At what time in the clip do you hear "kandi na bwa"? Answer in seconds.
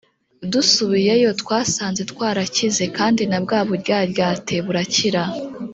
2.97-3.59